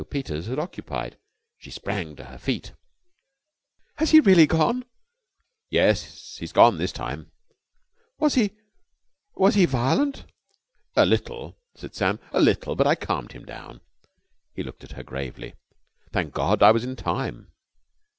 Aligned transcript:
Peters 0.09 0.47
had 0.47 0.57
occupied. 0.57 1.19
She 1.59 1.69
sprang 1.69 2.15
to 2.15 2.23
her 2.23 2.39
feet. 2.39 2.71
"Has 3.97 4.09
he 4.09 4.19
really 4.19 4.47
gone?" 4.47 4.83
"Yes, 5.69 6.37
he's 6.39 6.51
gone 6.51 6.79
this 6.79 6.91
time." 6.91 7.29
"Was 8.17 8.33
he 8.33 8.49
was 9.35 9.53
he 9.53 9.65
violent?" 9.65 10.25
"A 10.95 11.05
little," 11.05 11.55
said 11.75 11.93
Sam, 11.93 12.17
"a 12.31 12.41
little. 12.41 12.75
But 12.75 12.87
I 12.87 12.95
calmed 12.95 13.33
him 13.33 13.45
down." 13.45 13.81
He 14.55 14.63
looked 14.63 14.83
at 14.83 14.93
her 14.93 15.03
gravely. 15.03 15.53
"Thank 16.11 16.33
God 16.33 16.63
I 16.63 16.71
was 16.71 16.83
in 16.83 16.95
time!" 16.95 17.51